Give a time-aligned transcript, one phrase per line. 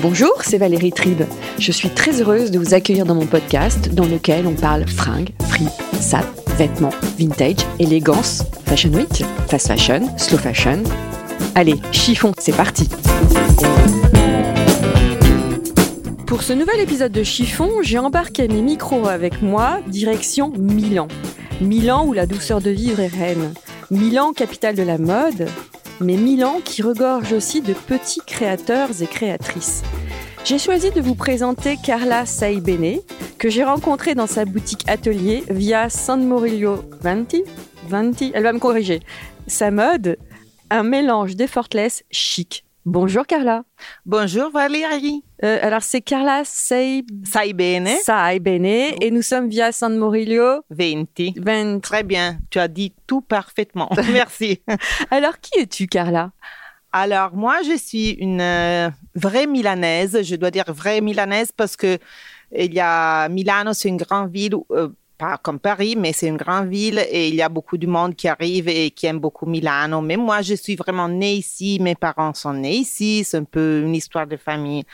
[0.00, 1.22] Bonjour, c'est Valérie Tribe.
[1.58, 5.30] Je suis très heureuse de vous accueillir dans mon podcast dans lequel on parle fringues,
[5.48, 5.66] free,
[5.98, 6.24] sap,
[6.56, 10.84] vêtements, vintage, élégance, fashion week, fast fashion, slow fashion.
[11.56, 12.88] Allez, chiffon, c'est parti.
[16.26, 21.08] Pour ce nouvel épisode de Chiffon, j'ai embarqué mes micros avec moi, direction Milan.
[21.60, 23.52] Milan où la douceur de vivre est reine.
[23.90, 25.48] Milan, capitale de la mode,
[26.00, 29.82] mais Milan qui regorge aussi de petits créateurs et créatrices.
[30.44, 33.00] J'ai choisi de vous présenter Carla Saibene,
[33.38, 37.44] que j'ai rencontrée dans sa boutique atelier via San Morillo Vanti.
[37.88, 39.00] Vanti, elle va me corriger.
[39.46, 40.16] Sa mode,
[40.70, 42.64] un mélange d'effortless chic.
[42.90, 43.64] Bonjour Carla.
[44.06, 45.22] Bonjour Valérie.
[45.44, 47.06] Euh, alors c'est Carla Saib...
[47.22, 47.90] Sai bene?
[48.02, 51.04] Saibene et nous sommes via San Morillo 20.
[51.36, 51.80] Vanti.
[51.82, 53.90] Très bien, tu as dit tout parfaitement.
[54.14, 54.62] Merci.
[55.10, 56.32] Alors qui es-tu Carla?
[56.90, 60.22] Alors moi, je suis une euh, vraie Milanaise.
[60.22, 61.98] Je dois dire vraie Milanaise parce que
[62.56, 64.54] il y a Milano, c'est une grande ville.
[64.70, 64.88] euh,
[65.18, 68.14] pas comme Paris, mais c'est une grande ville et il y a beaucoup de monde
[68.14, 70.00] qui arrive et qui aime beaucoup Milano.
[70.00, 71.78] Mais moi, je suis vraiment née ici.
[71.80, 73.24] Mes parents sont nés ici.
[73.24, 74.84] C'est un peu une histoire de famille.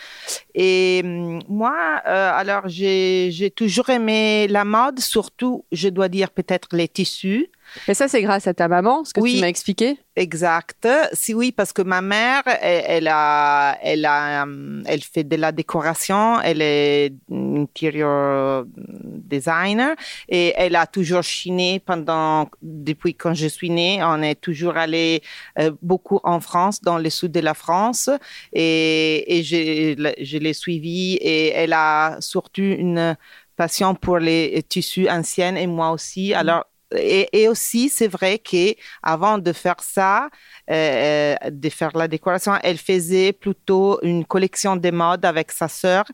[0.55, 6.31] Et hum, moi, euh, alors, j'ai j'ai toujours aimé la mode, surtout, je dois dire
[6.31, 7.51] peut-être les tissus.
[7.89, 9.35] Et ça c'est grâce à ta maman, ce que Oui.
[9.37, 9.99] tu m'as expliqué.
[10.17, 10.87] Exact.
[11.13, 15.35] Si oui, parce que ma mère, elle, elle a, elle a, hum, elle fait de
[15.37, 16.41] la décoration.
[16.41, 19.97] Elle est interior designer
[20.29, 23.99] et elle a toujours chiné pendant, depuis quand je suis née.
[24.05, 25.23] On est toujours allé
[25.59, 28.09] euh, beaucoup en France, dans le sud de la France
[28.53, 33.17] et, et je, je l'ai suivie et elle a surtout une
[33.57, 36.35] passion pour les tissus anciens et moi aussi.
[36.35, 36.65] Alors,
[36.97, 40.29] et, et aussi, c'est vrai que avant de faire ça,
[40.71, 46.05] euh, de faire la décoration, elle faisait plutôt une collection de mode avec sa sœur.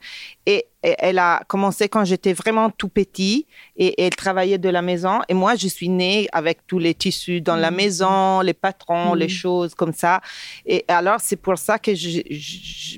[0.45, 3.47] Et, et elle a commencé quand j'étais vraiment tout petit
[3.77, 5.21] et, elle travaillait de la maison.
[5.29, 9.29] Et moi, je suis née avec tous les tissus dans la maison, les patrons, les
[9.29, 10.21] choses comme ça.
[10.67, 11.93] Et alors, c'est pour ça que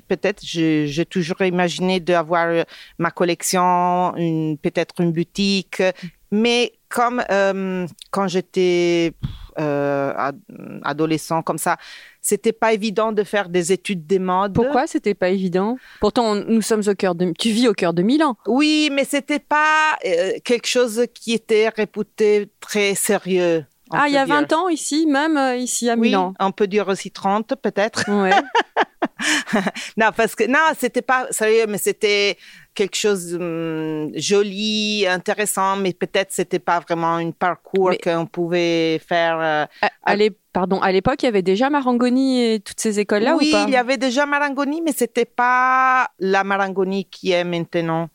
[0.07, 2.63] peut-être j'ai toujours imaginé d'avoir euh,
[2.97, 4.13] ma collection,
[4.61, 5.83] peut-être une boutique.
[6.31, 9.13] Mais comme euh, quand j'étais
[9.59, 10.39] euh, ad-
[10.83, 11.77] adolescent comme ça,
[12.21, 14.53] c'était pas évident de faire des études des modes.
[14.53, 15.77] Pourquoi c'était pas évident?
[15.99, 17.33] Pourtant, on- nous sommes au cœur de.
[17.37, 18.35] Tu vis au cœur de Milan.
[18.45, 23.65] Oui, mais c'était pas euh, quelque chose qui était réputé très sérieux.
[23.91, 24.35] Ah, il y a dire.
[24.35, 26.33] 20 ans ici, même ici à Oui, Milan.
[26.39, 28.05] on peut dire aussi 30 peut-être.
[28.09, 28.31] Ouais.
[29.97, 32.37] non, parce que non, c'était pas sérieux, mais c'était
[32.73, 39.39] quelque chose hum, joli, intéressant, mais peut-être c'était pas vraiment un parcours qu'on pouvait faire.
[39.39, 42.99] euh, À, à l'é- pardon, à l'époque, il y avait déjà Marangoni et toutes ces
[42.99, 43.65] écoles-là oui, ou pas?
[43.67, 48.09] il y avait déjà Marangoni, mais c'était pas la Marangoni qui est maintenant.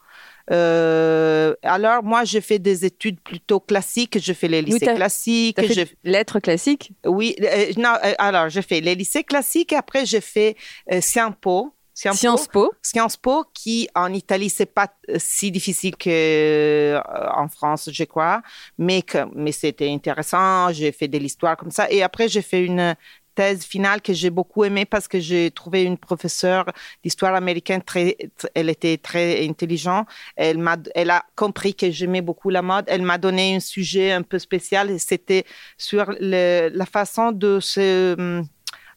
[0.50, 4.18] Euh, alors moi, j'ai fait des études plutôt classiques.
[4.20, 5.58] Je fais les lycées classiques.
[5.60, 6.92] Fait je- lettres classiques?
[7.04, 7.94] Oui, euh, non.
[8.04, 9.72] euh, alors j'ai fait les lycées classiques.
[9.72, 10.56] Et après, j'ai fait
[10.90, 11.74] euh, Sciences Po.
[11.98, 12.70] Sciences Sciences Po.
[12.80, 17.00] Sciences Po, qui en Italie, c'est pas euh, si difficile que euh,
[17.34, 18.40] en France, je crois,
[18.78, 20.72] mais que, mais c'était intéressant.
[20.72, 21.90] J'ai fait de l'histoire comme ça.
[21.90, 22.94] Et après, j'ai fait une
[23.34, 26.66] thèse finale que j'ai beaucoup aimée parce que j'ai trouvé une professeure
[27.02, 30.06] d'histoire américaine très, tr- elle était très intelligente.
[30.36, 32.84] Elle m'a, elle a compris que j'aimais beaucoup la mode.
[32.86, 35.44] Elle m'a donné un sujet un peu spécial et c'était
[35.76, 38.42] sur le- la façon de se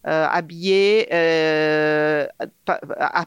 [0.07, 2.25] euh, habiller euh,
[2.99, 3.25] à-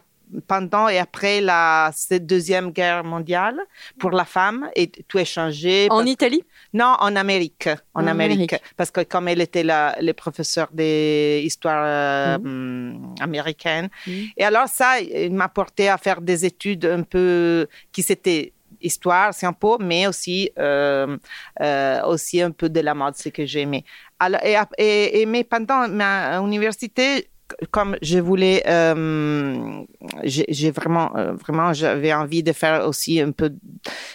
[0.48, 3.56] pendant et après la cette deuxième guerre mondiale
[4.00, 5.86] pour la femme et tout est changé.
[5.90, 6.42] En Italie?
[6.72, 7.68] Non, en Amérique.
[7.94, 8.52] En, En Amérique.
[8.52, 8.74] Amérique.
[8.76, 13.88] Parce que comme elle était la, le professeur d'histoire euh, hum, américaine.
[14.08, 14.24] Mhm.
[14.36, 18.52] Et alors ça, il m'a porté à faire des études un peu qui c'était
[18.84, 21.16] histoire, Po, mais aussi, euh,
[21.60, 23.84] euh, aussi un peu de la mode, ce que j'aimais.
[24.18, 27.28] Alors, et, et, et- mais pendant ma université,
[27.70, 29.82] comme je voulais, euh,
[30.24, 33.52] j'ai vraiment, euh, vraiment, j'avais envie de faire aussi un peu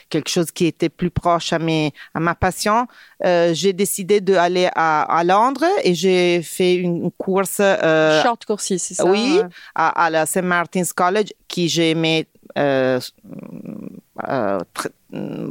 [0.10, 2.88] quelque chose qui était plus proche à mes, à ma passion.
[3.24, 7.58] Euh, j'ai décidé d'aller à, à Londres et j'ai fait une course.
[7.62, 9.06] Euh, Short course, c'est ça?
[9.06, 9.40] Oui,
[9.76, 10.42] à, à la St.
[10.44, 12.26] Martin's College, qui j'ai aimé
[12.58, 13.00] euh,
[14.28, 14.60] euh,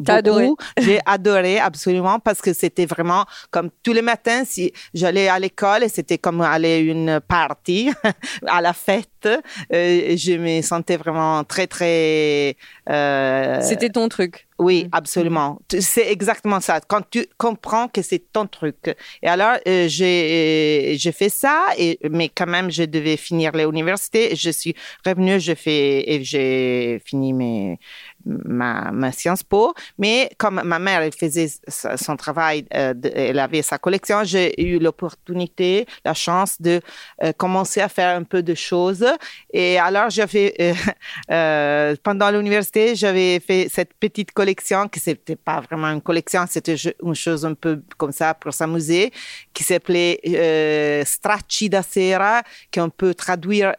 [0.07, 0.51] adoré.
[0.79, 5.85] J'ai adoré absolument parce que c'était vraiment comme tous les matins si j'allais à l'école
[5.85, 7.91] et c'était comme aller à une partie
[8.47, 9.09] à la fête.
[9.27, 12.57] Euh, je me sentais vraiment très très.
[12.89, 14.47] Euh, c'était ton truc.
[14.59, 14.89] Oui, mm.
[14.93, 15.61] absolument.
[15.81, 16.81] C'est exactement ça.
[16.81, 18.97] Quand tu comprends que c'est ton truc.
[19.23, 24.35] Et alors, euh, j'ai j'ai fait ça, et, mais quand même, je devais finir l'université.
[24.35, 24.75] Je suis
[25.07, 27.79] revenue, je fais, et j'ai fini mes,
[28.29, 29.75] ma, ma Sciences Po.
[29.99, 35.87] Mais comme ma mère, faisait son travail, euh, elle avait sa collection, j'ai eu l'opportunité,
[36.05, 36.81] la chance de
[37.23, 39.07] euh, commencer à faire un peu de choses.
[39.53, 40.55] Et alors, j'avais,
[41.31, 46.77] euh, pendant l'université, j'avais fait cette petite collection, qui c'était pas vraiment une collection, c'était
[47.03, 49.13] une chose un peu comme ça pour s'amuser,
[49.53, 52.43] qui s'appelait Stracci da Sera,
[52.73, 53.73] qu'on peut traduire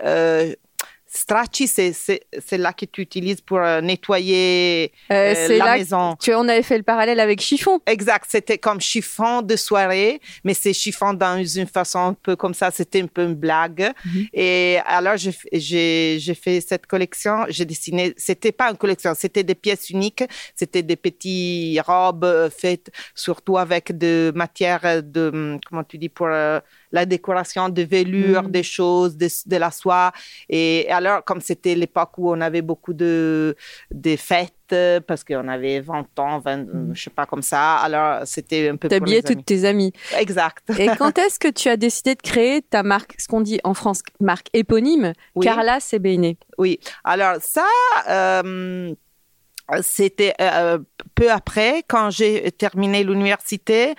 [1.12, 6.16] Stracci, c'est là que tu utilises pour euh, nettoyer euh, euh, la maison.
[6.22, 7.80] Tu, on avait fait le parallèle avec chiffon.
[7.88, 12.54] Exact, c'était comme chiffon de soirée, mais c'est chiffon dans une façon un peu comme
[12.54, 13.92] ça, c'était un peu une blague.
[14.06, 14.30] Mm -hmm.
[14.34, 19.90] Et alors, j'ai fait cette collection, j'ai dessiné, c'était pas une collection, c'était des pièces
[19.90, 26.28] uniques, c'était des petites robes faites surtout avec de matière de, comment tu dis, pour...
[26.28, 26.60] Euh,
[26.92, 28.52] la décoration de velours, mm.
[28.52, 30.12] des choses, de, de, la soie.
[30.50, 33.56] Et alors, comme c'était l'époque où on avait beaucoup de,
[33.92, 34.54] de fêtes,
[35.08, 36.92] parce qu'on avait 20 ans, 20, mm.
[36.94, 37.78] je sais pas comme ça.
[37.78, 38.88] Alors, c'était un peu.
[38.88, 39.94] T'habillais toutes tes amies.
[40.18, 40.64] Exact.
[40.78, 43.74] Et quand est-ce que tu as décidé de créer ta marque, ce qu'on dit en
[43.74, 45.46] France, marque éponyme, oui.
[45.46, 46.80] Carla Sebene Oui.
[47.04, 47.66] Alors, ça,
[48.10, 48.94] euh,
[49.82, 50.80] c'était euh,
[51.16, 53.96] peu après, quand j'ai terminé l'université.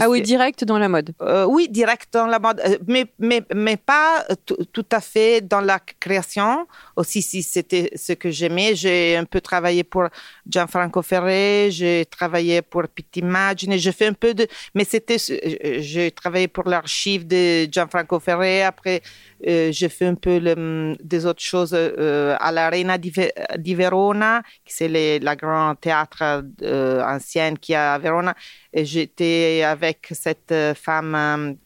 [0.00, 1.12] Ah oui, direct dans la mode.
[1.22, 4.24] Euh, oui, direct dans la mode, mais, mais, mais pas
[4.72, 6.66] tout à fait dans la création.
[6.96, 10.04] Aussi, si c'était ce que j'aimais, j'ai un peu travaillé pour
[10.46, 14.46] Gianfranco Ferré, j'ai travaillé pour Pitti Immagine, j'ai fait un peu de...
[14.74, 15.18] Mais c'était...
[15.18, 19.02] J'ai travaillé pour l'archive de Gianfranco Ferré, après
[19.46, 23.12] euh, j'ai fait un peu le, des autres choses euh, à l'Arena di,
[23.56, 26.22] di Verona, qui c'est la grand théâtre
[26.62, 28.34] euh, ancienne qui a à Verona.
[28.72, 31.14] Et j'étais avec cette femme,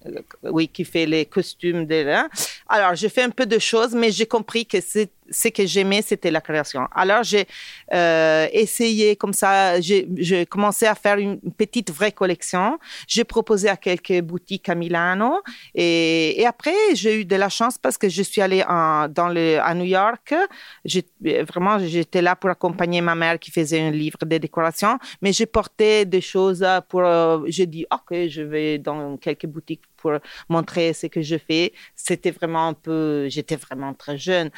[0.07, 2.05] euh, oui, qui fait les costumes de.
[2.69, 4.79] Alors, j'ai fait un peu de choses, mais j'ai compris que
[5.31, 6.87] ce que j'aimais, c'était la création.
[6.95, 7.47] Alors, j'ai
[7.93, 12.79] euh, essayé comme ça, j'ai commencé à faire une petite vraie collection.
[13.07, 15.41] J'ai proposé à quelques boutiques à Milano.
[15.75, 19.59] Et, après, j'ai eu de la chance parce que je suis allée en, dans le,
[19.61, 20.35] à New York.
[21.49, 24.99] Vraiment, j'étais là pour accompagner ma mère qui faisait un livre de décoration.
[25.21, 27.03] Mais j'ai porté des choses pour...
[27.03, 30.13] Euh, j'ai dit, OK, je vais dans quelques boutiques pour
[30.49, 31.73] montrer ce que je fais.
[31.95, 34.51] C'était vraiment un peu, j'étais vraiment très jeune.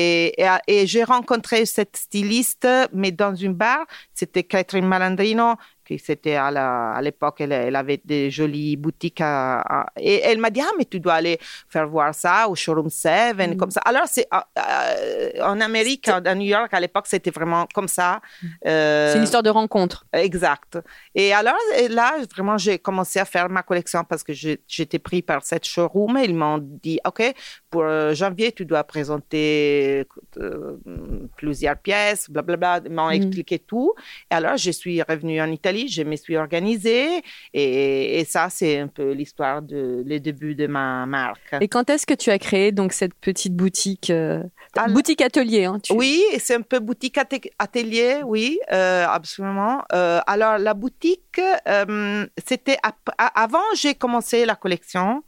[0.00, 3.86] Et, et j'ai rencontré cette styliste, mais dans une bar.
[4.14, 5.56] C'était Catherine Malandrino,
[5.98, 10.60] c'était à l'époque, elle, elle, avait des jolies boutiques à, à, et elle m'a dit,
[10.60, 11.38] ah, mais tu dois aller
[11.68, 13.56] faire voir ça au Showroom 7, mm.
[13.56, 13.80] comme ça.
[13.84, 18.20] Alors, c'est euh, en Amérique, à New York, à l'époque, c'était vraiment comme ça.
[18.66, 20.06] Euh, c'est une histoire de rencontre.
[20.12, 20.78] Exact.
[21.14, 25.22] Et alors, et là, vraiment, j'ai commencé à faire ma collection parce que j'étais pris
[25.22, 27.22] par cette showroom et ils m'ont dit, OK,
[27.70, 30.04] pour euh, janvier, tu dois présenter
[30.38, 30.76] euh,
[31.36, 32.82] plusieurs pièces, blablabla.
[32.84, 33.12] Ils m'ont mm.
[33.12, 33.94] expliqué tout.
[34.30, 37.22] Et alors, je suis revenue en Italie je me suis organisée
[37.54, 41.54] et, et ça, c'est un peu l'histoire de les débuts de ma marque.
[41.60, 44.42] Et quand est-ce que tu as créé donc cette petite boutique, euh,
[44.76, 45.92] alors, boutique atelier hein, tu...
[45.92, 47.18] Oui, c'est un peu boutique
[47.58, 49.82] atelier, oui, euh, absolument.
[49.90, 51.40] Alors la boutique,
[52.46, 52.78] c'était
[53.18, 55.22] avant j'ai commencé la collection.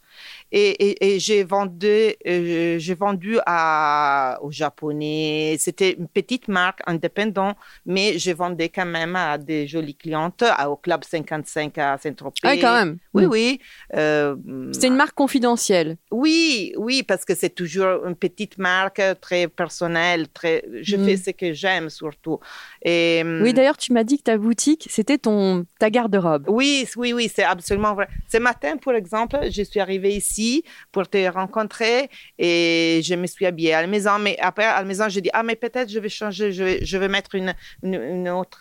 [0.54, 1.86] Et, et, et j'ai vendu,
[2.26, 5.56] euh, j'ai vendu à, aux Japonais.
[5.58, 7.56] C'était une petite marque indépendante,
[7.86, 12.40] mais je vendais quand même à des jolies clientes, à, au Club 55 à Saint-Tropez.
[12.42, 12.98] Ah, quand même.
[13.14, 13.60] Oui, oui.
[13.94, 14.36] Euh,
[14.72, 15.96] C'était une marque confidentielle.
[16.10, 20.28] Oui, oui, parce que c'est toujours une petite marque très personnelle.
[20.28, 21.04] Très, je mm.
[21.06, 22.40] fais ce que j'aime surtout.
[22.82, 26.44] Et, oui, d'ailleurs, tu m'as dit que ta boutique, c'était ton ta garde-robe.
[26.48, 28.08] Oui, oui, oui, c'est absolument vrai.
[28.30, 30.41] Ce matin, par exemple, je suis arrivée ici
[30.92, 32.08] pour te rencontrer
[32.38, 34.18] et je me suis habillée à la maison.
[34.18, 36.84] Mais après, à la maison, j'ai dit, ah, mais peut-être je vais changer, je vais,
[36.84, 38.58] je vais mettre une, une, une autre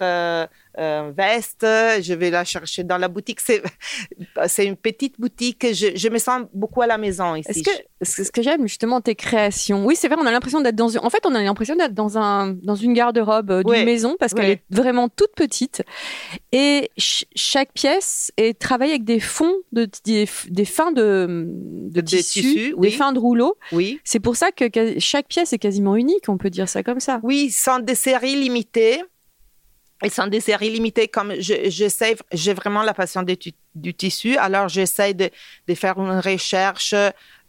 [0.78, 3.40] euh, veste, je vais la chercher dans la boutique.
[3.42, 3.62] C'est,
[4.48, 5.66] c'est une petite boutique.
[5.74, 7.50] Je, je me sens beaucoup à la maison ici.
[7.50, 9.86] Est-ce que, c'est ce que j'aime justement tes créations?
[9.86, 11.94] Oui, c'est vrai, on a l'impression d'être dans une, en fait, on a l'impression d'être
[11.94, 15.84] dans un, dans une garde-robe euh, d'une maison parce qu'elle est vraiment toute petite.
[16.52, 22.02] Et ch- chaque pièce est travaillée avec des fonds de, des, des fins de, de
[22.02, 22.90] tissus, oui.
[22.90, 23.56] des fins de rouleau.
[23.72, 24.00] Oui.
[24.04, 24.66] C'est pour ça que
[25.00, 27.20] chaque pièce est quasiment unique, on peut dire ça comme ça.
[27.24, 29.02] Oui, sont des séries limitées.
[30.04, 34.36] Ils sont des séries limitées comme je, j'essaie, j'ai vraiment la passion du tissu.
[34.38, 35.30] Alors, j'essaie de,
[35.68, 36.96] de faire une recherche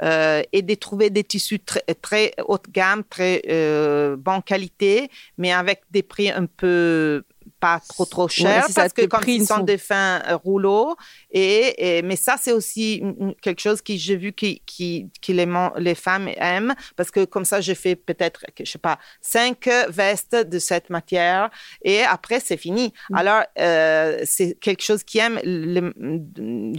[0.02, 5.10] euh, et de trouver des tissus très, très haut de gamme, très euh, bonne qualité,
[5.38, 7.22] mais avec des prix un peu
[7.66, 10.36] pas trop trop ça, parce que comme prix ils ne sont sont- des fins euh,
[10.46, 10.90] rouleaux
[11.30, 12.86] et, et- mais ça c'est aussi
[13.44, 14.90] quelque chose que j'ai vu qui qui,
[15.22, 15.48] qui les,
[15.88, 19.58] les femmes aiment parce que comme ça j'ai fait peut-être je sais pas cinq
[20.00, 21.42] vestes de cette matière
[21.90, 23.16] et après c'est fini Mm.
[23.20, 25.92] alors euh, c'est quelque chose qui aime le-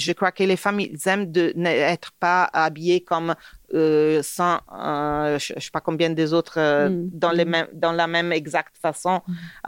[0.06, 3.30] je crois que les femmes ils aiment de n'être pas habillées comme
[3.74, 7.10] euh, sans euh, je, je sais pas combien des autres euh, Mm.
[7.24, 7.50] dans les Mm.
[7.54, 9.16] mêmes dans la même exacte façon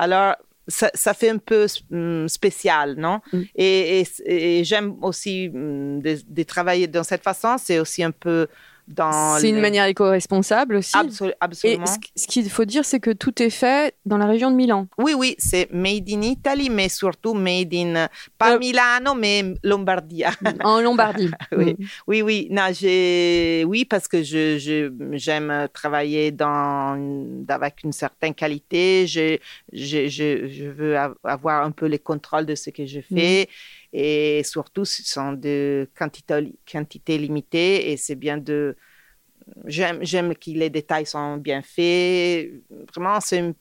[0.03, 0.33] alors
[0.67, 3.19] ça, ça fait un peu hum, spécial, non?
[3.33, 3.41] Mm.
[3.55, 7.57] Et, et- et j'aime aussi hum, de, de travailler dans cette façon.
[7.57, 8.47] C'est aussi un peu
[8.87, 9.37] dans.
[9.39, 10.95] C'est une manière éco-responsable aussi.
[10.95, 11.85] Absolu- Et absolument.
[11.85, 14.87] ce, ce qu'il faut dire, c'est que tout est fait dans la région de Milan.
[14.97, 20.31] Oui, oui, c'est made in Italy, mais surtout made in pas Euh, Milano, mais Lombardia.
[20.63, 21.29] en Lombardie.
[21.57, 21.75] Oui.
[21.77, 21.85] Mm.
[22.07, 28.33] Oui, oui, non, j'ai, oui, parce que je, je- j'aime travailler dans, avec une certaine
[28.33, 29.05] qualité.
[29.07, 29.37] Je,
[29.73, 33.47] je, je, je veux av- avoir un peu le contrôle de ce que je fais.
[33.97, 38.75] Et surtout, ce sont de quantité, quantité limitée et c'est bien de.
[39.67, 42.51] J'aime, j'aime que les détails sont bien faits.
[42.93, 43.53] Vraiment, c'est une,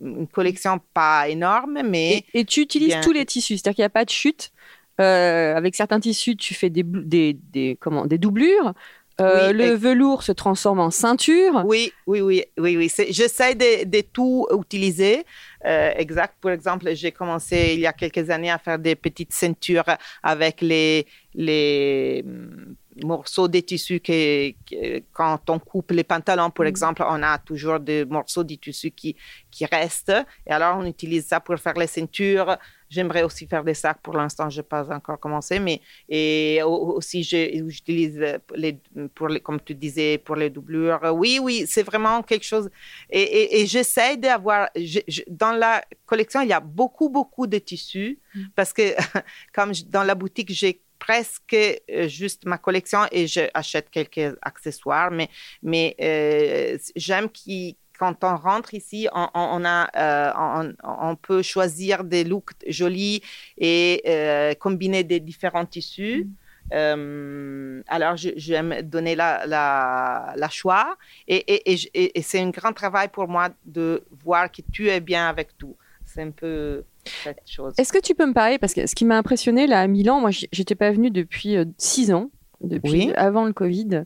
[0.00, 2.24] une collection pas énorme, mais.
[2.32, 3.00] Et, et tu utilises Bien.
[3.02, 4.52] tous les tissus, c'est-à-dire qu'il n'y a pas de chute.
[5.00, 8.72] Euh, avec certains tissus, tu fais des, des, des, comment, des doublures.
[9.20, 11.62] Euh, Oui, le et- velours se transforme en ceinture.
[11.66, 12.90] Oui, oui, oui, oui, oui.
[13.10, 15.24] J'essaie de, de tout utiliser.
[15.66, 16.36] Euh, exact.
[16.40, 19.84] Pour exemple, j'ai commencé il y a quelques années à faire des petites ceintures
[20.22, 26.64] avec les, les hum, morceaux de tissu que, que- quand on coupe les pantalons, pour
[26.64, 29.16] exemple, on a toujours des morceaux de tissu qui,
[29.50, 30.12] qui restent.
[30.46, 32.56] Et alors, on utilise ça pour faire les ceintures.
[32.90, 34.00] J'aimerais aussi faire des sacs.
[34.02, 38.18] Pour l'instant, je n'ai pas encore commencé, mais et au- aussi, j'utilise
[38.54, 38.80] les,
[39.14, 41.00] pour les, comme tu disais, pour les doublures.
[41.14, 42.70] Oui, oui, c'est vraiment quelque chose.
[43.10, 47.46] Et, et, et j'essaie d'avoir, je- je- dans la collection, il y a beaucoup, beaucoup
[47.46, 48.18] de tissus
[48.54, 48.82] parce que
[49.52, 55.10] comme je- dans la boutique, j'ai presque euh, juste ma collection et j'achète quelques accessoires,
[55.10, 55.28] mais,
[55.62, 60.74] mais euh, j'aime qu'il quand on rentre ici, on, a, euh, on,
[61.10, 63.22] on peut choisir des looks jolis
[63.58, 66.28] et euh, combiner des différents tissus.
[66.72, 71.78] Euh, alors, j'aime donner la, la, la choix et, et,
[72.18, 75.76] et, c'est un grand travail pour moi de voir que tu es bien avec tout.
[76.04, 76.84] C'est un peu
[77.24, 77.74] cette chose.
[77.78, 80.20] Est-ce que tu peux me parler Parce que ce qui m'a impressionné là à Milan,
[80.20, 83.12] moi j'étais pas venue depuis six ans, depuis Oui.
[83.16, 84.04] avant le Covid.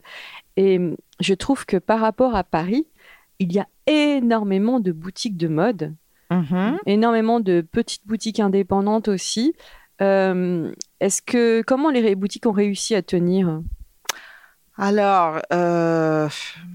[0.57, 0.79] Et
[1.21, 2.87] je trouve que par rapport à Paris,
[3.43, 5.95] il y a énormément de boutiques de mode,
[6.31, 6.79] Mhm.
[6.87, 9.55] énormément de petites boutiques indépendantes aussi.
[10.01, 13.61] Euh, Est-ce que comment les boutiques ont réussi à tenir?
[14.79, 16.29] Alors, euh,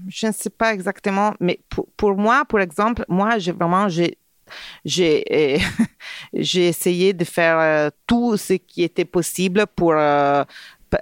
[0.08, 4.18] je ne sais pas exactement, mais pour, pour moi, par exemple, moi, j'ai vraiment, j'ai,
[4.84, 5.58] j'ai,
[6.32, 9.92] j'ai essayé de faire euh, tout ce qui était possible pour.
[9.94, 10.44] euh,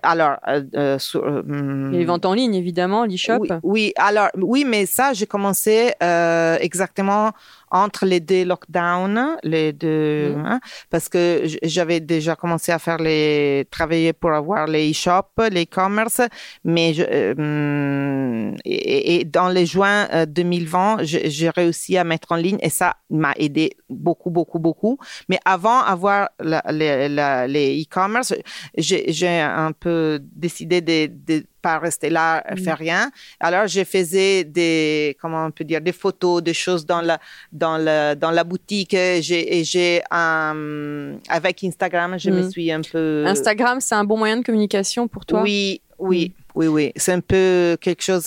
[0.02, 3.38] alors, euh, euh, sur, euh, hum, Les ventes en ligne évidemment, l'e-shop.
[3.40, 7.32] oui, oui, alors oui, mais ça, j'ai commencé euh, exactement
[7.70, 10.46] entre les deux lockdowns, les deux, Mhm.
[10.46, 15.64] hein, parce que j'avais déjà commencé à faire les, travailler pour avoir les e-shops, les
[15.64, 16.20] e-commerce,
[16.64, 22.04] mais je, euh, hum, et, et dans les juin euh, 2020, j'ai j'ai réussi à
[22.04, 24.98] mettre en ligne et ça m'a aidé beaucoup, beaucoup, beaucoup.
[25.28, 28.34] Mais avant avoir la- les, la- les e-commerce,
[28.76, 32.56] j'ai j'ai un peu décidé de, de pas rester là, Mm.
[32.66, 33.02] faire rien.
[33.48, 37.16] Alors, je faisais des, comment on peut dire, des photos, des choses dans la,
[37.64, 38.94] dans la, dans la boutique.
[39.26, 42.50] J'ai, et j'ai, euh, avec Instagram, je me Mm.
[42.52, 43.24] suis un peu.
[43.26, 45.42] Instagram, c'est un bon moyen de communication pour toi?
[45.42, 46.22] Oui, oui,
[46.58, 46.86] oui, oui.
[47.02, 48.26] C'est un peu quelque chose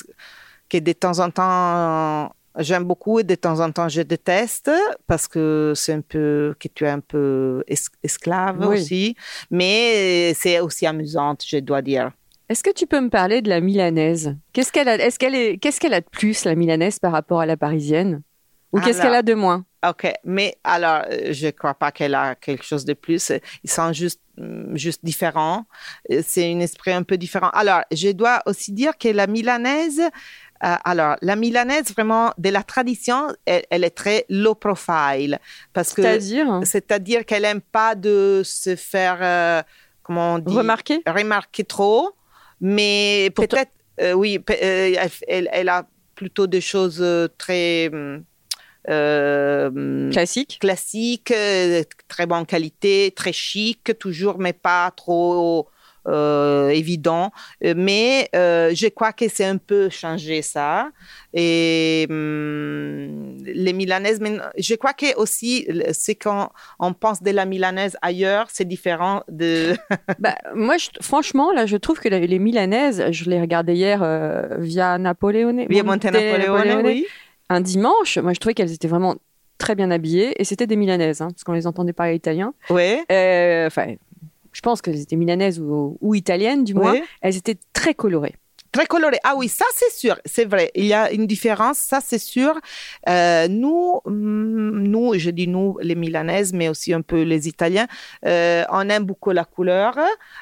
[0.71, 2.31] que de temps en temps,
[2.67, 4.69] j'aime beaucoup et de temps en temps, je déteste
[5.07, 8.67] parce que c'est un peu, que tu es un peu es- esclave Oui.
[8.75, 9.15] aussi.
[9.59, 12.11] Mais c'est aussi amusant, je dois dire.
[12.49, 14.35] Est-ce que tu peux me parler de la milanaise?
[14.53, 17.39] Qu'est-ce qu'elle a Est-ce qu'elle est Qu'est-ce qu'elle a de plus la milanaise par rapport
[17.41, 18.21] à la parisienne?
[18.71, 19.65] Ou qu'est-ce qu'elle a de moins?
[19.87, 23.31] Ok, mais alors, euh, je ne crois pas qu'elle a quelque chose de plus.
[23.63, 25.65] Ils sont juste, mm, juste différents.
[26.11, 27.49] Euh, C'est un esprit un peu différent.
[27.53, 32.61] Alors, je dois aussi dire que la milanaise, euh, alors, la milanaise, vraiment, de la
[32.61, 35.39] tradition, elle, elle est très low profile.
[35.71, 36.59] Parce que, C'est-à-dire?
[36.63, 39.63] c'est-à-dire qu'elle n'aime pas de se faire, euh,
[40.03, 41.01] comment on dit, Remarquer?
[41.07, 42.11] Remarquer trop.
[42.61, 47.89] Mais peut-être, euh, oui, euh, elle, a plutôt des choses euh, très
[48.89, 50.57] euh, Classique.
[50.59, 55.67] classiques, euh, très bonne qualité, très chic, toujours, mais pas trop
[56.09, 57.31] euh, évident.
[57.63, 60.89] Euh, Mais euh, je crois que c'est un peu changé ça.
[61.33, 67.45] Et hum, les Milanaises, mais je crois que aussi, c'est quand on pense de la
[67.45, 69.75] Milanaise ailleurs, c'est différent de.
[70.19, 74.57] Bah, moi, je- franchement, là, je trouve que les Milanaises, je les regardais hier euh,
[74.57, 75.65] via Napoleone.
[75.69, 76.05] Via Monte
[76.83, 77.05] oui.
[77.49, 79.15] Un dimanche, moi, je trouvais qu'elles étaient vraiment
[79.57, 82.53] très bien habillées et c'était des Milanaises, hein, parce qu'on les entendait parler italien.
[82.69, 82.99] Oui.
[83.09, 83.95] Enfin,
[84.51, 86.93] je pense qu'elles étaient Milanaises ou, ou italiennes, du moins.
[86.93, 87.03] Oui.
[87.21, 88.35] Elles étaient très colorées.
[88.71, 89.17] Très coloré.
[89.23, 90.69] Ah oui, ça c'est sûr, c'est vrai.
[90.75, 92.53] Il y a une différence, ça c'est sûr.
[93.07, 97.87] Euh, nous, mm, nous, je dis nous, les Milanaises, mais aussi un peu les Italiens,
[98.27, 99.97] euh, on aime beaucoup la couleur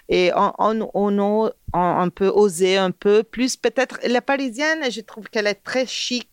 [0.09, 3.55] et on, on peut oser un peu plus.
[3.55, 6.27] Peut-être la Parisienne, je trouve qu'elle est très chic,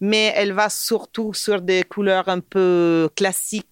[0.00, 3.68] mais elle va surtout sur des couleurs un peu classiques,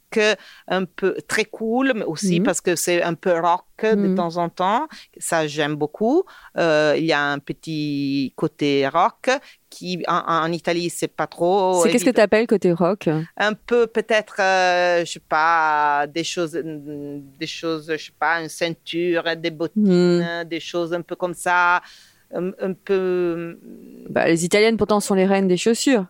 [0.69, 2.45] un peu très cool, mais aussi Mhm.
[2.47, 4.15] parce que c'est un peu rock de Mhm.
[4.15, 4.87] temps en temps.
[5.19, 6.25] Ça, j'aime beaucoup.
[6.59, 9.31] Euh, il y a un petit côté rock
[9.71, 11.83] qui, en, en Italie, c'est pas trop.
[11.83, 13.09] c'est qu'est-ce que tu appelles côté rock?
[13.39, 18.43] Un peu, peut-être, euh, je sais pas, des choses, mm, des choses, je sais pas,
[18.43, 20.45] une ceinture, des bottines, Hmm.
[20.45, 21.81] des choses un peu comme ça.
[22.35, 23.59] Un, un peu.
[24.09, 26.07] Bah, Les Italiennes, pourtant, sont les reines des chaussures.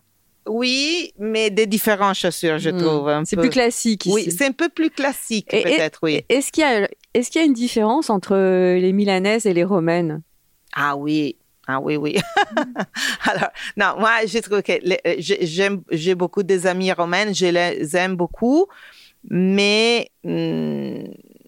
[0.47, 2.77] Oui, mais des différentes chaussures, je Hmm.
[2.77, 3.11] trouve.
[3.25, 4.13] C'est plus classique ici.
[4.13, 6.21] Oui, c'est un peu plus classique, peut-être, oui.
[6.27, 10.21] Est-ce qu'il y, a- y une différence entre les Milanaises et les Romaines?
[10.75, 11.37] Ah oui,
[11.67, 12.17] ah oui, oui.
[13.25, 17.33] Alors, non, moi, je trouve que les- euh, j'ai- j'aime, j'ai beaucoup des amis romaines,
[17.33, 18.67] je les aime beaucoup,
[19.29, 21.07] mais hum,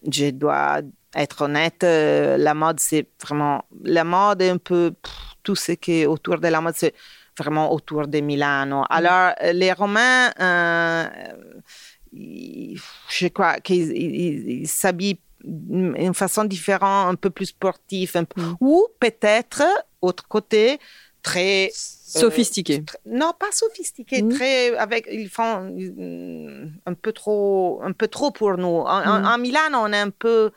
[0.10, 0.82] je dois
[1.16, 5.74] être honnête, euh, la mode, c'est vraiment, la mode est un peu, pff, tout ce
[5.74, 6.94] qui est autour de la mode, c'est
[7.38, 8.84] vraiment autour de Milano.
[8.90, 11.06] Alors, euh, les Romains, euh,
[12.14, 18.42] je crois qu'ils ils- ils- ils s'habillent d'une façon différente, un peu plus sportive, peu-
[18.42, 18.56] Mm.
[18.62, 19.64] ou peut-être,
[20.02, 20.80] autre côté,
[21.22, 22.80] très Sophistiquées.
[22.80, 24.30] Tr- Non, pas sophistiqué, Mm.
[24.30, 28.68] très avec ils font mm, un peu trop un peu trop pour nous.
[28.94, 29.26] En, en- Mm.
[29.26, 30.52] en Milan, on est un peu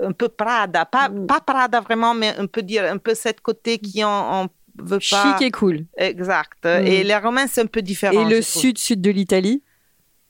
[0.00, 1.26] un peu Prada, pas Mm.
[1.26, 5.36] pas Prada vraiment, mais on peut dire un peu cette côté qui on veut pas
[5.38, 5.86] Chic et cool.
[5.96, 6.64] exact.
[6.64, 6.86] Mm.
[6.86, 8.26] Et les Romains c'est un peu différent.
[8.26, 9.62] Et le sud-sud de l'Italie?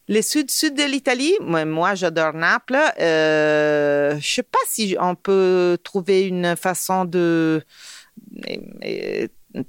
[0.06, 2.76] Le sud-sud de l'Italie, moi, moi, j'adore Naples.
[3.00, 7.62] Euh, je sais pas si on peut trouver une façon de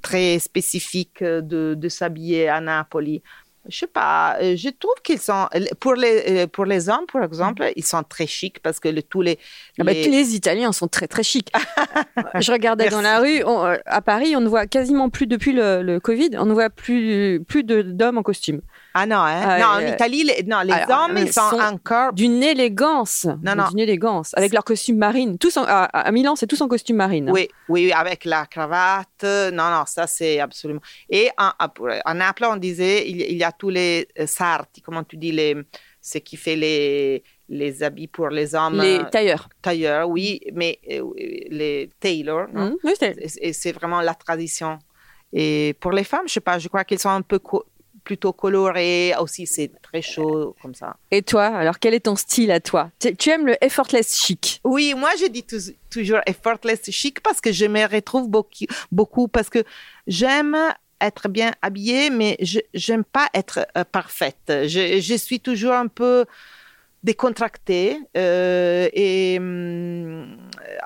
[0.02, 3.22] très spécifique de, de s'habiller à Napoli.
[3.68, 4.36] Je sais pas.
[4.40, 5.48] euh, Je trouve qu'ils sont
[5.80, 9.02] pour les euh, pour les hommes, par exemple, ils sont très chics parce que le,
[9.02, 9.38] tous les,
[9.78, 11.50] Ah bah, les- tous les Italiens sont très très chics.
[12.40, 12.96] je regardais Merci.
[12.96, 16.00] dans la rue, on- euh, à Paris, on ne voit quasiment plus, depuis le, le
[16.00, 18.60] Covid, on ne voit plus, plus d'hommes en costume.
[18.98, 19.40] Ah non hein?
[19.44, 22.12] Ah, non en euh, Italie les, non les alors, hommes ils ils sont, sont encore
[22.12, 23.26] D'une élégance.
[23.42, 23.68] Non, non.
[23.70, 24.32] D'une élégance.
[24.34, 25.38] Avec leur costume marine.
[25.38, 27.30] Tous en- à, à Milan, c'est tous en costume marine.
[27.30, 29.22] Oui, oui, avec la cravate.
[29.52, 30.80] Non, non, ça c'est absolument.
[31.10, 31.50] Et en,
[32.04, 35.32] à Naples, on disait, il, il y a tous les euh, sarti, comment tu dis,
[35.32, 35.54] les,
[36.00, 38.80] ce qui fait les, les habits pour les hommes.
[38.80, 39.48] Les euh, tailleurs.
[39.62, 41.02] tailleurs, oui, mais euh,
[41.50, 42.48] les tailors?
[42.52, 44.78] Mmh, oui, c'est- Et- Et c'est vraiment la tradition.
[45.32, 47.64] Et pour les femmes, je sais pas, je crois qu'elles sont un peu co-
[48.08, 49.12] plutôt colorées.
[49.20, 50.96] Aussi, c'est très chaud comme ça.
[51.10, 52.90] Et toi, alors quel est ton style à toi?
[53.00, 54.60] Tu, tu aimes le effortless chic?
[54.64, 59.26] Oui, moi je dis tou- toujours effortless chic parce que je me retrouve beaucoup, beaucoup
[59.28, 59.62] parce que
[60.06, 60.56] j'aime
[61.00, 64.44] être bien habillée, mais je j'aime pas être euh, parfaite.
[64.72, 66.24] Je, je suis toujours un peu
[67.02, 70.36] décontractée euh, et hum,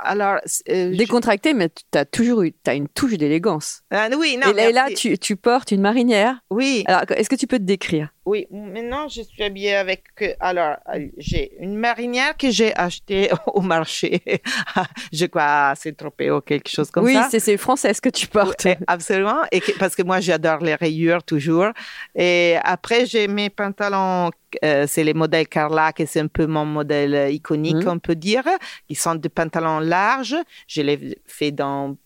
[0.03, 0.35] alors
[0.69, 3.83] euh, je- Décontracté, mais tu as toujours eu as une touche d'élégance.
[3.91, 5.11] Ah, oui non Et là, et là, merci.
[5.11, 6.41] tu, tu portes une marinière.
[6.51, 8.13] oui Alors, est-ce que tu peux te décrire?
[8.31, 10.03] Oui, maintenant je suis habillée avec.
[10.39, 14.11] Alors, euh, j'ai une marinière que j'ai achetée au marché.
[15.13, 17.27] je crois c'est tropé ou quelque chose comme Oui, ça.
[17.31, 18.65] c'est c'est français ce que tu portes.
[18.67, 19.41] Oui, absolument.
[19.51, 21.71] Et que- parce que moi, j'adore les rayures toujours.
[22.15, 24.31] Et après, j'ai mes pantalons,
[24.65, 27.95] euh, c'est les modèles Carla, que c'est un peu mon modèle euh, iconique, Mhm.
[27.95, 28.45] on peut dire.
[28.89, 30.37] Ils sont des pantalons larges.
[30.69, 31.97] Je les fais dans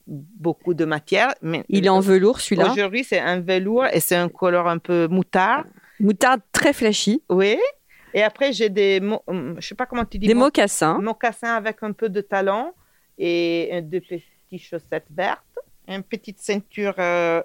[0.47, 1.35] beaucoup de matières.
[1.43, 2.71] Mais Il est en velours, celui-là?
[2.73, 5.67] Aujourd'hui, c'est un velours et c'est un couleur un peu moutarde.
[6.05, 7.23] Moutarde très flashy.
[7.29, 7.57] Oui.
[8.13, 10.27] Et après, j'ai des, hum, je sais pas comment tu dis.
[10.29, 10.99] Des mo- mocassins.
[10.99, 12.73] mocassins avec un peu de talons
[13.19, 14.25] et deux petites
[14.71, 15.43] chaussettes vertes,
[15.89, 16.95] une petite ceinture.
[16.99, 17.43] euh,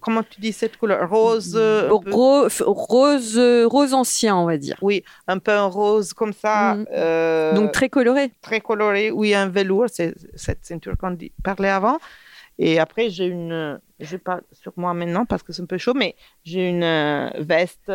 [0.00, 1.10] comment tu dis cette couleur?
[1.10, 1.52] Rose.
[1.54, 4.78] euh, un peu- Ro- f- rose, euh, rose ancien, on va dire.
[4.80, 6.76] oui, un peu un rose comme ça.
[6.94, 8.30] Euh, Donc très coloré.
[8.40, 9.10] très coloré.
[9.10, 11.98] Oui, un velours, c'est cette ceinture qu'on parlait avant.
[12.58, 15.94] Et après, j'ai une, je pas sur moi maintenant parce que c'est un peu chaud,
[15.94, 17.92] mais j'ai une euh, veste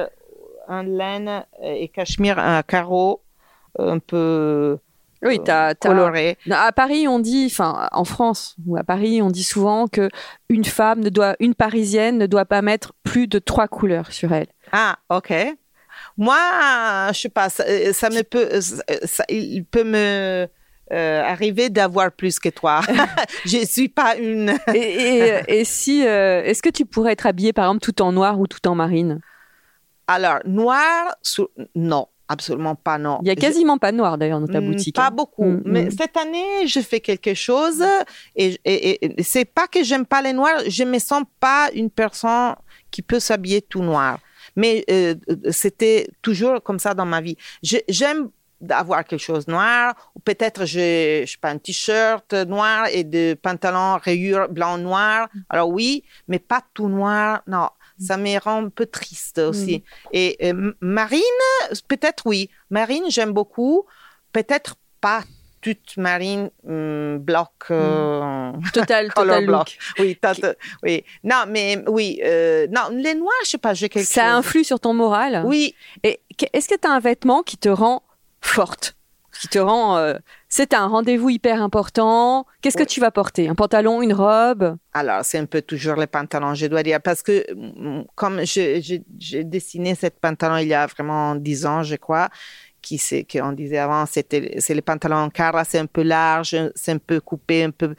[0.67, 3.21] en laine et cachemire à carreaux,
[3.77, 4.77] un peu
[5.21, 6.37] Oui, t'as, t'as- coloré.
[6.49, 10.09] À Paris, on dit, enfin, en France ou à Paris, on dit souvent que
[10.49, 14.31] une femme ne doit, une Parisienne ne doit pas mettre plus de trois couleurs sur
[14.33, 14.47] elle.
[14.71, 15.33] Ah, ok.
[16.17, 16.37] Moi,
[17.13, 17.63] je sais pas, ça,
[17.93, 20.47] ça me peut, ça- il peut me
[20.93, 22.81] euh, arriver d'avoir plus que toi.
[23.45, 24.53] je suis pas une.
[24.73, 28.11] Et, et- et si, euh, est-ce que tu pourrais être habillée, par exemple, tout en
[28.11, 29.19] noir ou tout en marine?
[30.07, 33.19] Alors, noir, sur- non, absolument pas, non.
[33.23, 34.95] Il y a Je- quasiment pas de noir d'ailleurs dans ta Mm, boutique.
[34.95, 35.11] Pas hein.
[35.11, 35.45] beaucoup.
[35.45, 35.91] Mm, Mais mm.
[35.91, 37.83] cette année, je fais quelque chose
[38.35, 42.53] et, et, c'est pas que j'aime pas les noirs, je me sens pas une personne
[42.91, 44.19] qui peut s'habiller tout noir.
[44.55, 45.15] Mais euh,
[45.49, 47.35] c'était toujours comme ça dans ma vie.
[47.89, 48.29] J'aime
[48.69, 53.03] avoir quelque chose de noir ou peut-être je, je sais pas un t-shirt noir et
[53.03, 55.27] des pantalons rayures blanc noir.
[55.49, 57.41] Alors oui, mais pas tout noir.
[57.47, 59.83] Non, ça me rend un peu triste aussi.
[60.11, 61.21] Et euh, Marine,
[61.87, 62.49] peut-être oui.
[62.69, 63.85] Marine, j'aime beaucoup.
[64.31, 65.21] Peut-être pas
[65.61, 67.49] toute marine hum, bloc.
[67.71, 69.77] euh, Total, color total block.
[69.97, 70.05] look.
[70.05, 71.03] Oui, t'as- oui.
[71.23, 72.19] Non, mais oui.
[72.23, 74.31] euh, non, les noirs, je sais pas, j'ai quelque Ça chose.
[74.39, 75.41] influe sur ton moral?
[75.45, 76.19] Oui, Et
[76.53, 78.03] est-ce que tu as un vêtement qui te rend
[78.45, 78.95] forte
[79.39, 79.97] Qui te rend.
[79.97, 80.15] euh,
[80.47, 82.45] c'est un rendez-vous hyper important.
[82.61, 83.49] Qu'est-ce que tu vas porter?
[83.49, 84.77] Un pantalon, une robe?
[84.93, 89.43] Alors, c'est un peu toujours les pantalons, je dois dire, parce que mm, comme j'ai
[89.43, 92.29] dessiné cette pantalon il y a vraiment 10 ans, je crois,
[92.81, 96.55] qui c'est qu'on disait avant, c'était c'est les pantalons en cara, c'est un peu large,
[96.75, 97.95] c'est un peu coupé, un peu.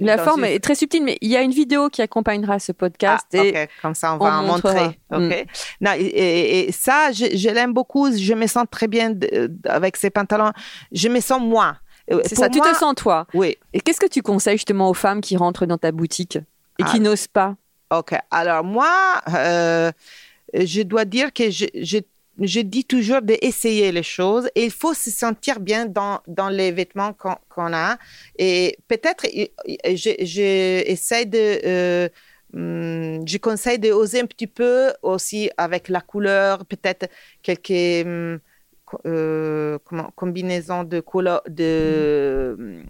[0.00, 2.58] La dans forme une- est très subtile, mais il y a une vidéo qui accompagnera
[2.58, 3.26] ce podcast.
[3.34, 4.98] Ah, et comme ça on on va en montrer.
[5.10, 8.10] Non, et, et- et ça, je, je l'aime beaucoup.
[8.16, 10.52] Je me sens très bien de- avec ces pantalons.
[10.92, 11.76] Je me sens moi.
[12.10, 13.26] Euh, C'est ça, tu te sens toi.
[13.34, 13.56] Oui.
[13.72, 16.36] Et qu'est-ce que tu conseilles justement aux femmes qui rentrent dans ta boutique
[16.78, 17.00] et qui Ah.
[17.00, 17.54] n'osent pas?
[17.90, 18.14] Ok.
[18.30, 18.90] Alors moi,
[19.34, 19.90] euh,
[20.54, 21.66] je dois dire que je,
[22.40, 26.72] je, dis toujours d'essayer les choses et il faut se sentir bien dans, dans les
[26.72, 27.98] vêtements qu'on a.
[28.38, 29.46] Et peut-être, euh,
[29.96, 31.38] je, je essaie de...
[31.66, 32.08] euh,
[32.54, 37.08] hum, je conseille d'oser un petit peu aussi avec la couleur, peut-être
[37.42, 38.40] quelques co-
[39.06, 41.00] euh, comment, combinaisons de
[41.48, 42.82] de, hum,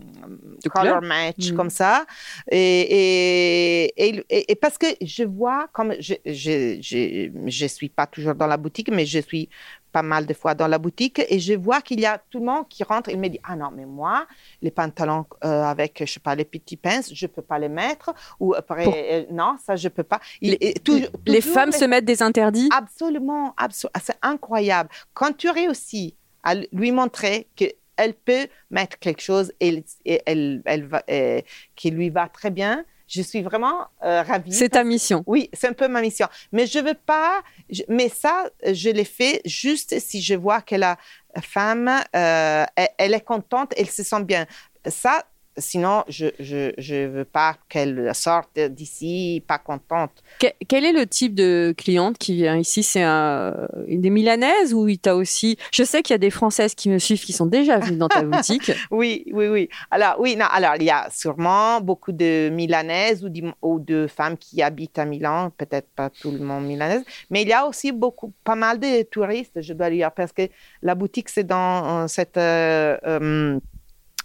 [0.63, 1.03] De color couleurs.
[1.03, 1.57] match Mm.
[1.57, 2.07] comme ça.
[2.51, 7.89] Et, et, et, et- et parce que je vois, comme je je, je, je suis
[7.89, 9.49] pas toujours dans la boutique, mais je suis
[9.97, 12.47] pas mal de fois dans la boutique et je vois qu'il y a tout le
[12.51, 14.17] monde qui rentre et me dit ah non mais moi
[14.65, 18.09] les pantalons euh, avec je sais pas les petits pinces je peux pas les mettre
[18.41, 21.09] ou après Pour- euh, non ça je peux pas Il- Les- toujours
[21.57, 22.69] femmes se mettent des interdits?
[22.83, 24.01] Absolument, absolument.
[24.07, 24.89] C'est incroyable.
[25.19, 26.09] Quand tu réussis
[26.43, 31.41] à lui montrer qu'elle peut mettre quelque chose et, et elle, elle va, euh,
[31.79, 34.53] qui lui va très bien, je suis vraiment euh, ravie.
[34.53, 35.23] C'est ta mission.
[35.27, 36.27] Oui, c'est un peu ma mission.
[36.53, 37.43] Mais je veux pas.
[37.71, 40.97] je- mais ça, je l'ai fait juste si je vois que la
[41.43, 44.47] femme, euh, elle, elle est contente, elle se sent bien.
[44.87, 45.25] Ça,
[45.57, 50.11] sinon, je je veux pas qu'elle sorte d'ici pas contente.
[50.41, 52.83] Que- quel est le type de cliente qui vient ici?
[52.83, 56.75] C'est un, des Milanaises ou tu as aussi Je sais qu'il y a des Françaises
[56.75, 58.73] qui me suivent qui sont déjà venues dans ta boutique.
[58.91, 59.69] Oui, oui, oui.
[59.91, 63.25] Alors, oui, non, alors, il y a sûrement beaucoup de Milanaises
[63.63, 67.49] ou, de femmes qui habitent à Milan, peut-être pas tout le monde milanaise, mais il
[67.49, 70.43] y a aussi beaucoup, pas mal de touristes, je dois dire, parce que
[70.83, 72.37] la boutique, c'est dans euh, cette.
[72.37, 73.59] euh, euh,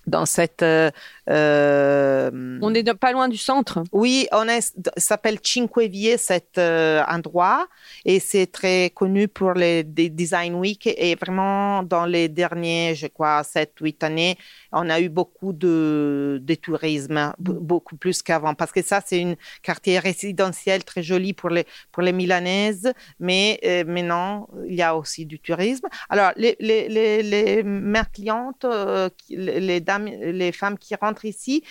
[0.08, 0.64] dans cette.
[0.64, 0.90] euh,
[1.30, 3.84] euh, On est pas loin du centre.
[3.92, 7.68] oui, on est, s'appelle Cinque Vie, cet euh, endroit,
[8.06, 10.88] et c'est très connu pour les des Design Week.
[10.88, 14.38] Et vraiment, dans les derniers, je crois, 7-8 années,
[14.72, 18.54] on a eu beaucoup de, de tourisme, b- beaucoup plus qu'avant.
[18.56, 23.60] Parce que ça, c'est un quartier résidentiel très joli pour les, pour les Milanaises, mais
[23.66, 25.88] euh, maintenant, il y a aussi du tourisme.
[26.10, 31.64] Alors, les, les, les, les mères clientes, euh, les dames, les femmes qui rentrent ici,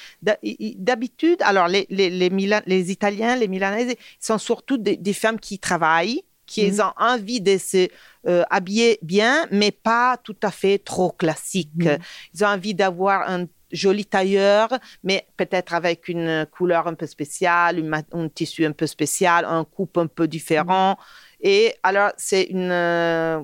[0.76, 5.38] d'habitude, alors les, les, les, Milan- les Italiens, les Milanaises, sont surtout des, des femmes
[5.40, 6.80] qui travaillent, qui Mhm.
[6.80, 7.88] ont envie de se
[8.26, 11.70] euh, habiller bien, mais pas tout à fait trop classique.
[11.76, 11.98] Mhm.
[12.34, 14.68] Ils ont envie d'avoir un joli tailleur,
[15.02, 19.64] mais peut-être avec une couleur un peu spéciale, une un tissu un peu spécial, un
[19.64, 20.96] coupe un peu différent.
[21.42, 23.40] Et alors, c'est une, euh,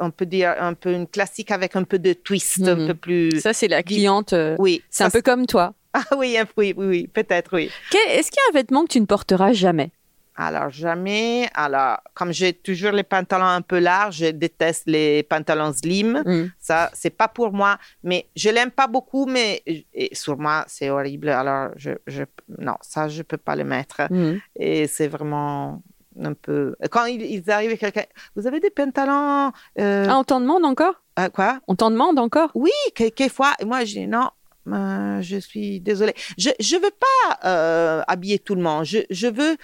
[0.00, 2.86] on peut dire un peu une classique avec un peu de twist, un Mhm.
[2.88, 3.40] peu plus.
[3.40, 4.32] Ça, c'est la cliente.
[4.32, 5.74] euh, Oui, C'est un peu comme toi.
[5.94, 7.70] Ah oui, un- oui, oui, oui, peut-être, oui.
[8.10, 9.90] Est-ce qu'il y a un vêtement que tu ne porteras jamais?
[10.36, 11.48] Alors, jamais.
[11.54, 16.22] Alors, comme j'ai toujours les pantalons un peu larges, je déteste les pantalons slim.
[16.24, 16.50] Mm.
[16.60, 17.78] Ça, c'est pas pour moi.
[18.04, 21.30] Mais je l'aime pas beaucoup, mais et sur moi, c'est horrible.
[21.30, 22.22] Alors, je, je,
[22.58, 24.02] non, ça, je peux pas le mettre.
[24.12, 24.36] Mm.
[24.56, 25.82] Et c'est vraiment
[26.22, 26.74] un peu.
[26.90, 28.04] Quand ils, ils arrivent, quelqu'un,
[28.36, 29.52] vous avez des pantalons.
[29.78, 30.94] euh, Ah, on t'en demande encore?
[31.18, 31.60] Euh, quoi?
[31.68, 32.50] On t'en demande encore?
[32.54, 33.52] Oui, quelquefois.
[33.60, 34.28] Et moi, je dis non.
[34.68, 36.14] euh, je suis désolée.
[36.36, 38.84] Je ne veux pas euh, habiller tout le monde.
[38.84, 39.56] Je, je veux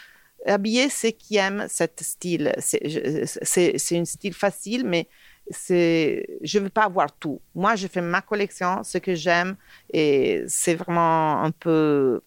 [0.46, 2.52] habiller ceux qui aiment cet style.
[2.58, 5.08] C'est je- c'est- c'est un style facile, mais
[5.50, 7.40] c'est je veux pas avoir tout.
[7.54, 9.56] Moi, je fais ma collection, ce que j'aime,
[9.92, 12.20] et c'est vraiment un peu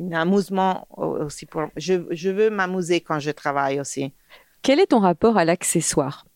[0.00, 1.64] un amusement aussi pour.
[1.76, 4.12] Je, je veux m'amuser quand je travaille aussi.
[4.62, 6.26] Quel est ton rapport à l'accessoire?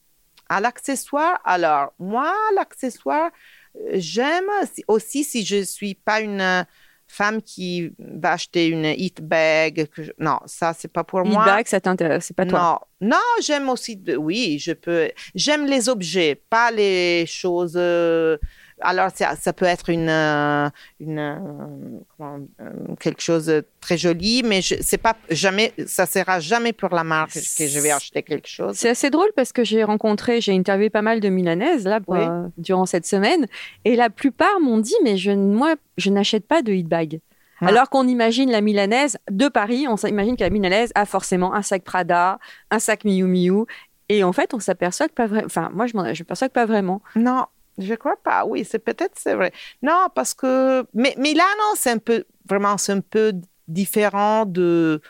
[0.48, 3.31] À l'accessoire, alors, moi, l'accessoire,
[3.77, 6.62] euh, j'aime si- aussi si je suis pas une euh,
[7.07, 9.88] femme qui va acheter une hit bag.
[9.88, 11.44] que je- Non, ça, c'est pas pour moi.
[11.44, 12.81] E-bag, ça t'intéresse, c'est pas toi?
[13.00, 13.96] Non, non, j'aime aussi.
[13.96, 15.11] de- Oui, je peux.
[15.35, 17.79] J'aime les objets, pas les choses.
[18.80, 20.68] Alors, ça, ça peut être une, euh,
[21.00, 25.72] une euh, euh, quelque chose de très joli, mais je, c'est pas jamais.
[25.87, 28.74] Ça sera jamais pour la marque que je vais acheter quelque chose.
[28.76, 32.14] C'est assez drôle parce que j'ai rencontré, j'ai interviewé pas mal de Milanaises là pour,
[32.14, 32.20] Oui.
[32.22, 33.46] euh, durant cette semaine
[33.84, 37.20] et la plupart m'ont dit mais je, moi je n'achète pas de hit bag.
[37.60, 37.68] Ah.
[37.68, 41.62] Alors qu'on imagine la Milanaise de Paris, on s'imagine que la Milanaise a forcément un
[41.62, 42.38] sac Prada,
[42.70, 43.66] un sac Miu Miu
[44.08, 45.46] et en fait on s'aperçoit que pas vraiment.
[45.46, 47.00] Enfin moi je m'en je m'aperçois que pas vraiment.
[47.16, 47.44] Non,
[47.78, 48.44] je crois pas.
[48.44, 49.52] Oui, c'est peut-être c'est vrai.
[49.82, 53.32] Non, parce que mais Milano c'est un peu vraiment c'est un peu
[53.68, 55.00] différent de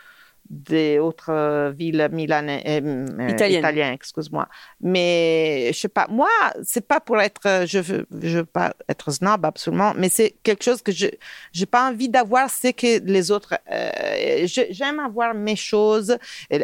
[0.51, 3.61] des autres euh, villes milanaises euh, Italiennes.
[3.61, 4.47] italiennes, excuse-moi.
[4.81, 6.07] Mais je sais pas.
[6.11, 6.29] Moi,
[6.63, 10.37] c'est pas pour être euh, je veux je veux pas être snob absolument, mais c'est
[10.43, 11.07] quelque chose que je
[11.53, 16.17] j'ai pas envie d'avoir c'est que les autres euh, j'aime avoir mes choses.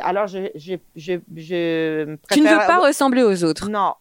[0.02, 3.68] Alors je je je, je Tu ne veux pas ressembler aux autres.
[3.70, 3.94] non,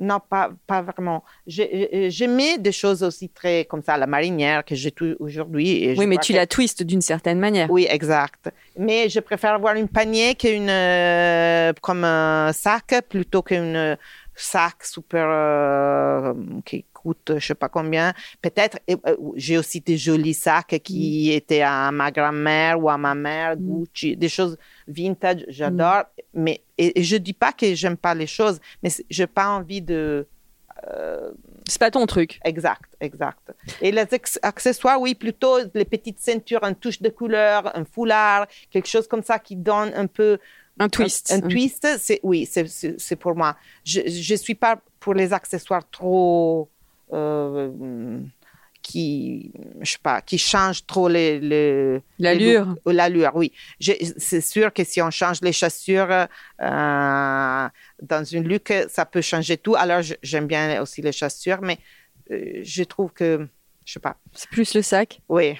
[0.00, 1.22] non, pas, pas vraiment.
[1.46, 5.94] J'ai- J'aimais des choses aussi très comme ça, la marinière que j'ai aujourd'hui.
[5.98, 7.70] Oui mais tu que- la twistes d'une certaine manière.
[7.70, 8.50] Oui, exact.
[8.78, 13.96] Mais je préfère avoir une panier qu'une euh, comme un sac plutôt qu'une
[14.34, 16.32] sac super euh,
[16.64, 18.12] qui coûte je sais pas combien.
[18.42, 23.14] Peut-être euh, j'ai aussi des jolis sacs qui étaient à ma grand-mère ou à ma
[23.14, 26.04] mère, Gucci, des choses vintage, j'adore.
[26.34, 29.82] Mais et, et je dis pas que j'aime pas les choses, mais j'ai pas envie
[29.82, 30.26] de
[31.68, 32.40] C'est pas ton truc.
[32.44, 33.44] Exact, exact.
[33.82, 34.06] Et les
[34.42, 39.22] accessoires, oui, plutôt les petites ceintures, une touche de couleur, un foulard, quelque chose comme
[39.22, 40.38] ça qui donne un peu
[40.78, 41.30] Un twist.
[41.32, 43.52] Un, un twist, c'est oui, c'est- pour moi.
[43.84, 46.79] Je je suis pas pour les accessoires trop euh,
[48.82, 52.64] qui je sais pas qui changent trop les, les L'allure.
[52.86, 52.90] les.
[52.90, 53.52] Euh, L'allure, oui.
[53.78, 56.26] Je- C'est sûr que si on change les chaussures euh,
[58.02, 59.74] dans une look, ça peut changer tout.
[59.76, 61.78] Alors je- j'aime bien aussi les chaussures, mais
[62.30, 63.46] euh, je trouve que
[63.84, 64.16] je sais pas.
[64.34, 65.20] C'est plus le sac.
[65.28, 65.58] Oui.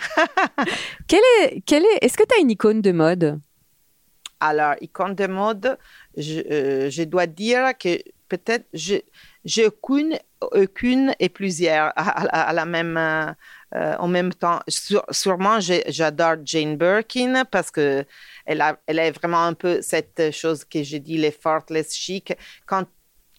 [1.09, 3.41] Quelle est, quelle est, est-ce que tu as une icône de mode?
[4.39, 5.77] Alors, icône de mode,
[6.17, 8.97] je, euh, je dois dire que peut-être je
[9.44, 13.33] j'ai aucune, aucune et plusieurs à, la même, euh,
[13.74, 14.61] euh, en même temps.
[14.68, 18.05] Sûrement, j'adore Jane Birkin parce que
[18.46, 18.76] elle a,
[19.12, 22.35] vraiment un peu cette chose que j'ai dit, l'effortless chic.
[22.66, 22.85] Quand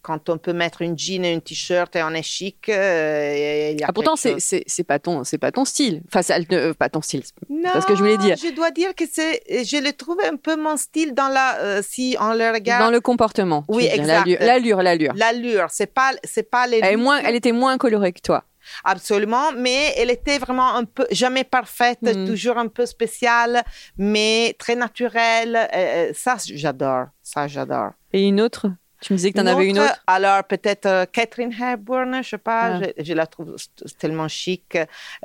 [0.02, 3.80] quand on peut mettre une jean et une t-shirt et on est chic, euh, il
[3.80, 6.02] y a Ah, pourtant, c'est, c'est, c'est pas ton, c'est pas ton style.
[6.08, 7.24] Enfin, ça, euh, pas ton style.
[7.50, 8.36] Non, ce que je voulais dire.
[8.38, 11.82] Je dois dire que c'est, je le trouve un peu mon style dans la, euh,
[11.88, 12.84] si on le regarde.
[12.84, 13.64] Dans le comportement.
[13.68, 14.26] Oui, exact.
[14.28, 15.14] L'allure, l'allure, l'allure.
[15.16, 16.78] L'allure, c'est pas, c'est pas les.
[16.80, 18.44] Elle, est looks, moins, elle était moins colorée que toi.
[18.84, 22.26] Absolument, mais elle était vraiment un peu, jamais parfaite, Mm.
[22.28, 23.64] toujours un peu spéciale,
[23.98, 25.68] mais très naturelle.
[25.76, 27.06] Euh, ça, j'adore.
[27.24, 27.92] Ça, j'adore.
[28.14, 28.68] Et une autre?
[29.02, 32.30] Tu me disais que tu en avais une autre Alors, peut-être euh, Catherine Hepburn, je
[32.30, 33.56] sais pas, je, je la trouve
[33.98, 34.78] tellement chic.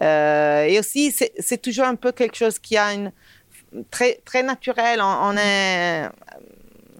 [0.02, 3.12] Euh, et aussi, c'est toujours un peu quelque chose qui a une
[3.90, 5.00] très, très naturel.
[5.02, 6.04] On, on est.
[6.04, 6.08] euh,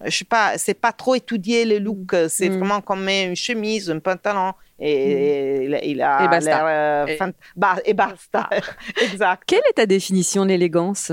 [0.05, 2.15] Je sais pas, c'est pas trop étudié le look.
[2.29, 2.57] C'est Mm.
[2.59, 4.53] vraiment comme une chemise, un pantalon.
[4.79, 6.39] Et, il, il a Et basta.
[6.51, 8.47] l'air, euh, Et- fant- ba- et basta.
[9.01, 9.41] exact.
[9.47, 11.11] Quelle est ta définition de l'élégance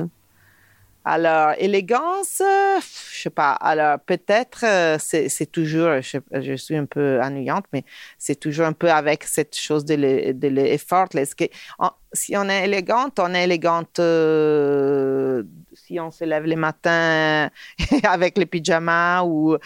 [1.07, 2.81] Alors, élégance, euh,
[3.13, 3.53] je sais pas.
[3.53, 7.85] Alors, peut-être, euh, c'est toujours, je, suis un peu ennuyante, mais
[8.19, 11.35] c'est toujours un peu avec cette chose de l'e- de l'effortless.
[11.35, 11.45] que-
[11.79, 15.43] en- Si on est élégante, on est élégante euh,
[15.75, 17.51] si on se lève le matin
[18.05, 19.57] avec les pyjamas ou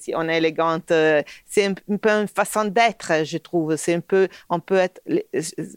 [0.00, 0.92] si on est élégante.
[1.46, 3.74] c'est un, un peu une façon d'être, je trouve.
[3.76, 5.00] C'est un peu, on peut être,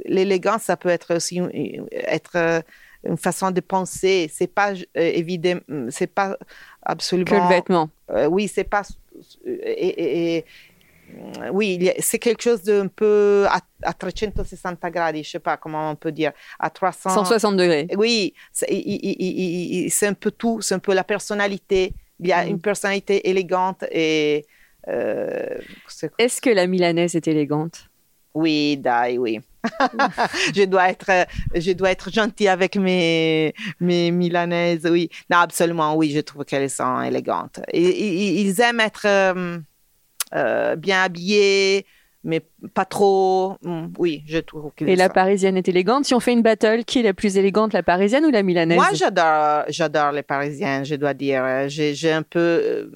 [0.05, 1.41] l'élégance, ça peut être aussi
[1.91, 2.63] être
[3.07, 4.29] une façon de penser.
[4.33, 6.37] C'est pas euh, évident, c'est pas
[6.81, 7.25] absolument.
[7.31, 7.89] Que le vêtement.
[8.11, 8.83] Euh, oui, c'est pas.
[9.45, 10.45] Et, et- et-
[11.51, 15.55] oui, y a- c'est quelque chose d'un peu à, à 360 gradi, je sais pas
[15.55, 17.11] comment on peut dire, à 300.
[17.11, 17.87] 160 degrés.
[17.95, 21.93] Oui, c'est un peu tout, c'est un peu la personnalité.
[22.19, 22.49] Il y a Mm.
[22.49, 24.45] une personnalité élégante et.
[24.87, 25.57] euh,
[26.17, 27.89] Est-ce que la milanaise est élégante?
[28.35, 29.39] Oui, dai, oui.
[30.55, 35.09] je dois être, je dois être gentille avec mes, mes Milanaises, oui.
[35.29, 37.61] Non, absolument, oui, je trouve qu'elles sont élégantes.
[37.73, 39.57] Ils aiment être euh,
[40.35, 41.85] euh, bien habillés,
[42.25, 42.41] mais
[42.73, 43.55] pas trop.
[43.63, 46.05] Mm, Oui, je trouve que Et la ça- parisienne est élégante.
[46.05, 48.75] Si on fait une battle, qui est la plus élégante, la parisienne ou la milanaise?
[48.77, 51.45] Moi, j'adore, j'adore les Parisiens, je dois dire.
[51.69, 52.89] J'ai, un peu euh,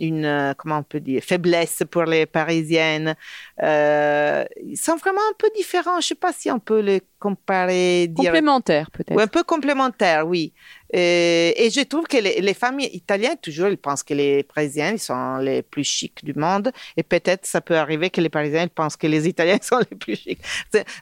[0.00, 3.14] une, euh, comment on peut dire, faiblesse pour les Parisiennes.
[3.62, 6.00] Euh, ils sont vraiment un peu différents.
[6.00, 8.08] Je sais pas si on peut les comparer.
[8.08, 8.24] Dire...
[8.30, 9.14] Complémentaire, peut-être.
[9.16, 10.52] Oui, un peu complémentaires, oui.
[10.92, 14.92] Et, et je trouve que les, les familles italiennes, toujours, ils pensent que les Parisiens
[14.92, 16.70] ils sont les plus chics du monde.
[16.96, 20.16] Et peut-être ça peut arriver que les Parisiens pensent que les Italiens sont les plus
[20.16, 20.40] chics.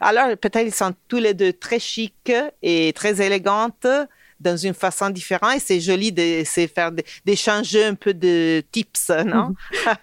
[0.00, 3.86] Alors, peut-être ils sont tous les deux très chics et très élégantes
[4.38, 5.56] dans une façon différente.
[5.56, 6.92] Et c'est joli de faire
[7.24, 9.54] d'échanger un peu de tips, non?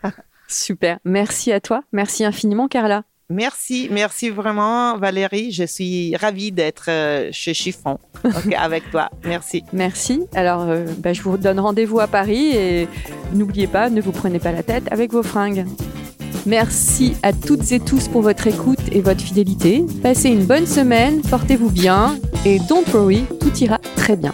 [0.48, 1.00] Super.
[1.04, 1.82] Merci à toi.
[1.92, 3.04] Merci infiniment, Carla.
[3.30, 5.52] Merci, merci vraiment, Valérie.
[5.52, 8.00] Je suis ravie d'être euh, chez Chiffon
[8.58, 9.10] avec toi.
[9.26, 9.66] Merci.
[9.74, 10.22] Merci.
[10.34, 12.88] Alors, euh, bah, je vous donne rendez-vous à Paris et
[13.34, 15.66] n'oubliez pas, ne vous prenez pas la tête avec vos fringues.
[16.46, 19.84] Merci à toutes et tous pour votre écoute et votre fidélité.
[20.02, 24.34] Passez une bonne semaine, portez-vous bien et don't worry, tout ira très bien.